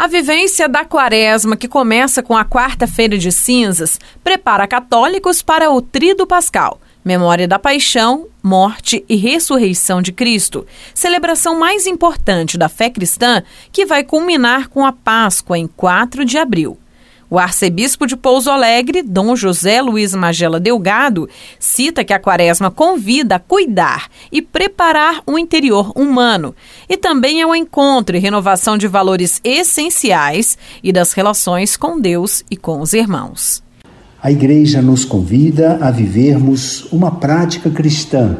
[0.00, 5.82] A vivência da quaresma, que começa com a quarta-feira de cinzas, prepara católicos para o
[5.82, 12.88] Trido Pascal, memória da paixão, morte e ressurreição de Cristo, celebração mais importante da fé
[12.88, 16.78] cristã que vai culminar com a Páscoa em 4 de abril.
[17.30, 21.28] O arcebispo de Pouso Alegre, Dom José Luiz Magela Delgado,
[21.60, 26.52] cita que a quaresma convida a cuidar e preparar o interior humano
[26.88, 32.56] e também ao encontro e renovação de valores essenciais e das relações com Deus e
[32.56, 33.62] com os irmãos.
[34.20, 38.38] A Igreja nos convida a vivermos uma prática cristã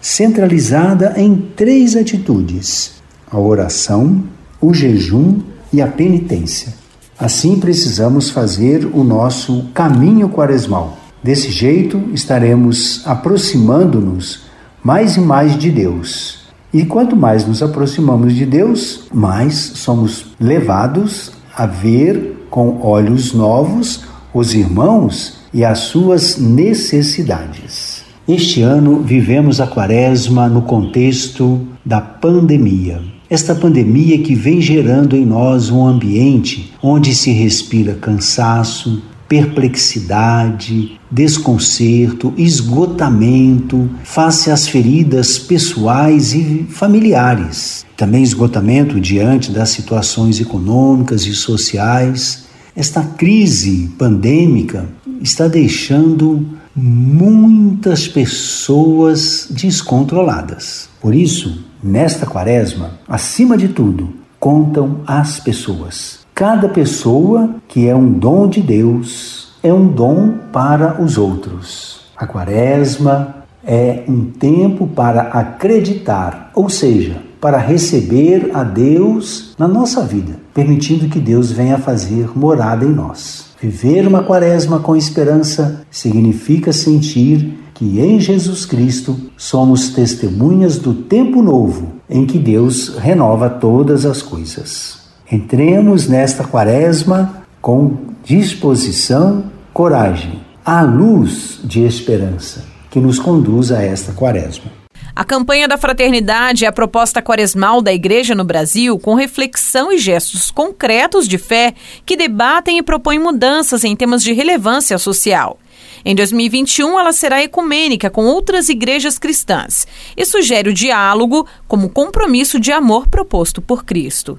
[0.00, 2.94] centralizada em três atitudes:
[3.30, 4.24] a oração,
[4.60, 5.40] o jejum
[5.72, 6.83] e a penitência.
[7.18, 10.98] Assim precisamos fazer o nosso caminho quaresmal.
[11.22, 14.42] Desse jeito estaremos aproximando-nos
[14.82, 16.44] mais e mais de Deus.
[16.72, 24.02] E quanto mais nos aproximamos de Deus, mais somos levados a ver com olhos novos
[24.34, 28.02] os irmãos e as suas necessidades.
[28.26, 33.13] Este ano vivemos a quaresma no contexto da pandemia.
[33.34, 42.32] Esta pandemia que vem gerando em nós um ambiente onde se respira cansaço, perplexidade, desconcerto,
[42.36, 47.84] esgotamento face às feridas pessoais e familiares.
[47.96, 52.44] Também esgotamento diante das situações econômicas e sociais.
[52.76, 54.88] Esta crise pandêmica
[55.20, 60.88] está deixando muitas pessoas descontroladas.
[61.00, 64.08] Por isso, Nesta quaresma, acima de tudo,
[64.40, 66.20] contam as pessoas.
[66.34, 72.06] Cada pessoa que é um dom de Deus é um dom para os outros.
[72.16, 80.06] A quaresma é um tempo para acreditar, ou seja, para receber a Deus na nossa
[80.06, 83.50] vida, permitindo que Deus venha fazer morada em nós.
[83.60, 91.42] Viver uma quaresma com esperança significa sentir que em Jesus Cristo somos testemunhas do tempo
[91.42, 94.98] novo em que Deus renova todas as coisas.
[95.30, 104.12] Entremos nesta quaresma com disposição, coragem, à luz de esperança que nos conduz a esta
[104.12, 104.70] quaresma.
[105.16, 109.98] A campanha da fraternidade é a proposta quaresmal da Igreja no Brasil com reflexão e
[109.98, 111.74] gestos concretos de fé
[112.04, 115.58] que debatem e propõem mudanças em temas de relevância social.
[116.06, 122.60] Em 2021, ela será ecumênica com outras igrejas cristãs e sugere o diálogo como compromisso
[122.60, 124.38] de amor proposto por Cristo.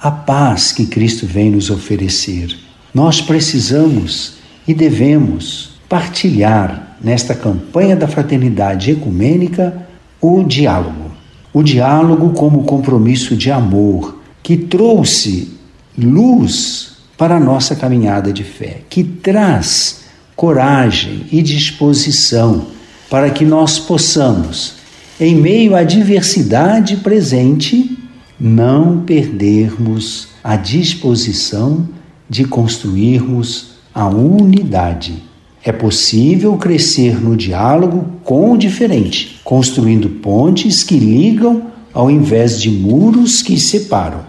[0.00, 2.58] A paz que Cristo vem nos oferecer,
[2.92, 4.34] nós precisamos
[4.66, 9.86] e devemos partilhar nesta campanha da fraternidade ecumênica
[10.20, 11.12] o diálogo.
[11.54, 15.56] O diálogo como compromisso de amor que trouxe
[15.96, 20.01] luz para a nossa caminhada de fé, que traz
[20.36, 22.66] coragem e disposição
[23.08, 24.74] para que nós possamos,
[25.20, 27.98] em meio à diversidade presente,
[28.40, 31.88] não perdermos a disposição
[32.28, 35.22] de construirmos a unidade.
[35.64, 42.70] É possível crescer no diálogo com o diferente, construindo pontes que ligam ao invés de
[42.70, 44.24] muros que separam.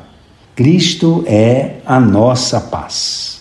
[0.56, 3.33] Cristo é a nossa paz.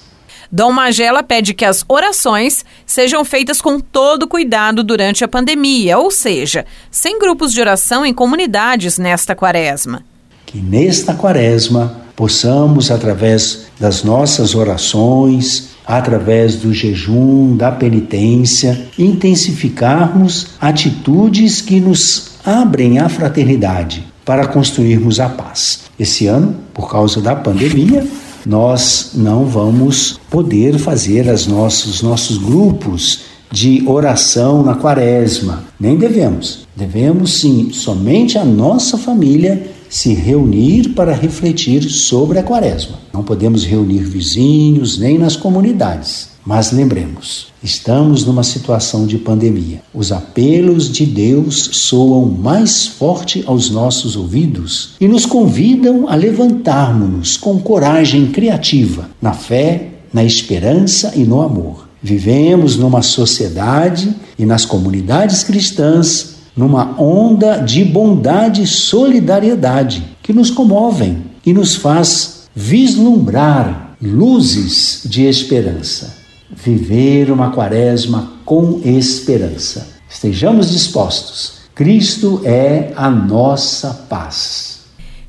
[0.55, 6.11] Dom Magela pede que as orações sejam feitas com todo cuidado durante a pandemia, ou
[6.11, 10.05] seja, sem grupos de oração em comunidades nesta quaresma.
[10.45, 21.63] Que nesta quaresma possamos, através das nossas orações, através do jejum, da penitência, intensificarmos atitudes
[21.63, 25.85] que nos abrem à fraternidade para construirmos a paz.
[25.99, 28.07] Esse ano, por causa da pandemia,
[28.47, 33.21] nós não vamos poder fazer as nossos, nossos grupos
[33.51, 35.65] de oração na quaresma.
[35.79, 36.67] Nem devemos.
[36.75, 42.99] Devemos sim, somente a nossa família se reunir para refletir sobre a quaresma.
[43.13, 46.32] Não podemos reunir vizinhos nem nas comunidades.
[46.45, 49.81] Mas lembremos, estamos numa situação de pandemia.
[49.95, 57.37] Os apelos de Deus soam mais forte aos nossos ouvidos e nos convidam a levantarmos-nos
[57.37, 61.89] com coragem criativa, na fé, na esperança e no amor.
[62.03, 70.51] Vivemos numa sociedade e nas comunidades cristãs numa onda de bondade e solidariedade que nos
[70.51, 76.22] comovem e nos faz vislumbrar luzes de esperança
[76.53, 79.97] viver uma quaresma com esperança.
[80.09, 81.63] Estejamos dispostos.
[81.75, 84.83] Cristo é a nossa paz.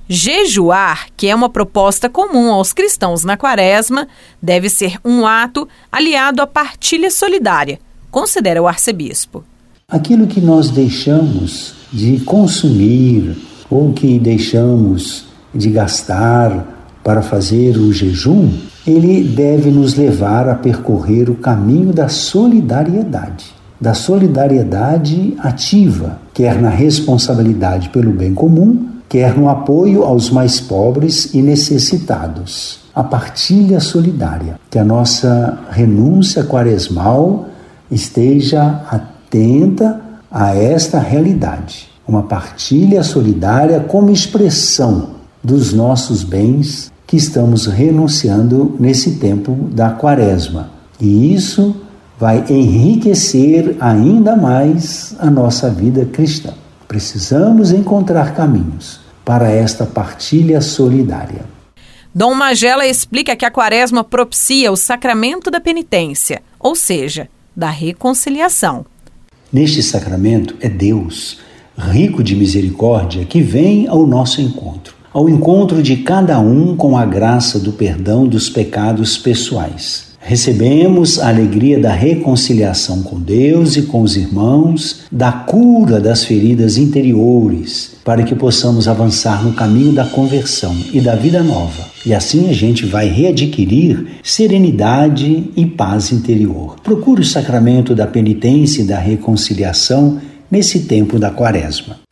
[0.09, 4.07] Jejuar, que é uma proposta comum aos cristãos na quaresma,
[4.41, 7.79] deve ser um ato aliado à partilha solidária,
[8.11, 9.45] considera o arcebispo.
[9.87, 13.37] Aquilo que nós deixamos de consumir
[13.69, 15.25] ou que deixamos
[15.55, 16.72] de gastar
[17.03, 18.49] para fazer o jejum,
[18.87, 23.45] ele deve nos levar a percorrer o caminho da solidariedade,
[23.79, 31.33] da solidariedade ativa, quer na responsabilidade pelo bem comum, quer no apoio aos mais pobres
[31.33, 32.79] e necessitados.
[32.95, 37.47] A partilha solidária, que a nossa renúncia quaresmal
[37.91, 39.99] esteja atenta
[40.31, 41.89] a esta realidade.
[42.07, 45.09] Uma partilha solidária como expressão
[45.43, 50.71] dos nossos bens que estamos renunciando nesse tempo da quaresma.
[50.99, 51.75] E isso
[52.19, 56.53] vai enriquecer ainda mais a nossa vida cristã.
[56.87, 61.45] Precisamos encontrar caminhos para esta partilha solidária.
[62.15, 68.85] Dom Magela explica que a quaresma propicia o sacramento da penitência, ou seja, da reconciliação.
[69.51, 71.39] Neste sacramento é Deus,
[71.77, 77.05] rico de misericórdia, que vem ao nosso encontro, ao encontro de cada um com a
[77.05, 84.01] graça do perdão dos pecados pessoais Recebemos a alegria da reconciliação com Deus e com
[84.01, 90.73] os irmãos, da cura das feridas interiores, para que possamos avançar no caminho da conversão
[90.93, 91.83] e da vida nova.
[92.05, 96.77] E assim a gente vai readquirir serenidade e paz interior.
[96.81, 100.19] Procure o sacramento da penitência e da reconciliação
[100.49, 102.02] nesse tempo da Quaresma.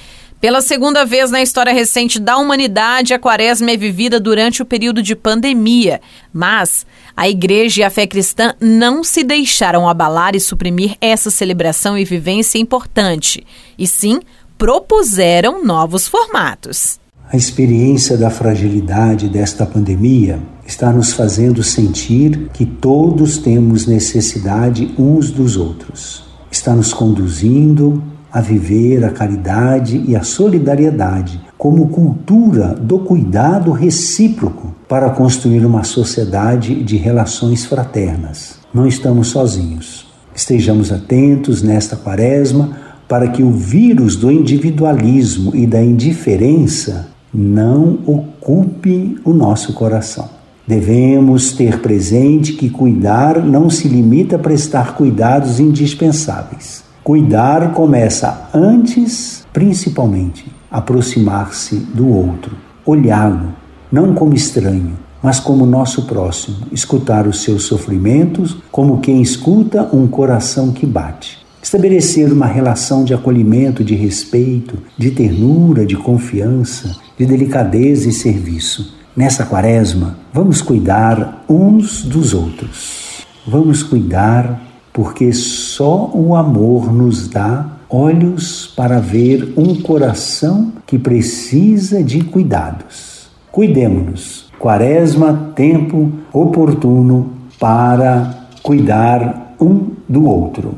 [0.41, 5.03] Pela segunda vez na história recente da humanidade, a quaresma é vivida durante o período
[5.03, 6.01] de pandemia.
[6.33, 6.83] Mas
[7.15, 12.03] a igreja e a fé cristã não se deixaram abalar e suprimir essa celebração e
[12.03, 13.45] vivência importante,
[13.77, 14.19] e sim
[14.57, 16.99] propuseram novos formatos.
[17.31, 25.29] A experiência da fragilidade desta pandemia está nos fazendo sentir que todos temos necessidade uns
[25.29, 26.23] dos outros.
[26.49, 34.73] Está nos conduzindo a viver a caridade e a solidariedade como cultura do cuidado recíproco
[34.87, 38.59] para construir uma sociedade de relações fraternas.
[38.73, 40.09] Não estamos sozinhos.
[40.33, 49.17] Estejamos atentos nesta quaresma para que o vírus do individualismo e da indiferença não ocupe
[49.25, 50.29] o nosso coração.
[50.65, 59.43] Devemos ter presente que cuidar não se limita a prestar cuidados indispensáveis Cuidar começa antes,
[59.51, 62.55] principalmente, aproximar-se do outro,
[62.85, 63.55] olhá-lo,
[63.91, 70.07] não como estranho, mas como nosso próximo, escutar os seus sofrimentos como quem escuta um
[70.07, 71.39] coração que bate.
[71.61, 78.95] Estabelecer uma relação de acolhimento, de respeito, de ternura, de confiança, de delicadeza e serviço.
[79.17, 83.25] Nessa quaresma, vamos cuidar uns dos outros.
[83.45, 92.03] Vamos cuidar porque só o amor nos dá olhos para ver um coração que precisa
[92.03, 93.29] de cuidados.
[93.51, 94.49] Cuidemos-nos.
[94.57, 100.75] Quaresma, tempo oportuno para cuidar um do outro.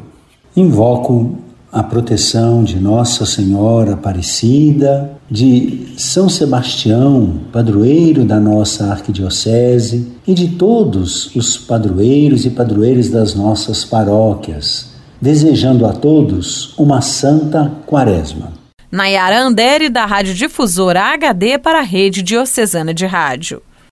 [0.56, 1.36] Invoco
[1.74, 10.50] a proteção de Nossa Senhora Aparecida, de São Sebastião, padroeiro da nossa arquidiocese, e de
[10.50, 18.54] todos os padroeiros e padroeiras das nossas paróquias, desejando a todos uma santa quaresma.
[18.92, 23.64] Nayara Andere, da Rádio Difusora HD para a Rede Diocesana de Rádio.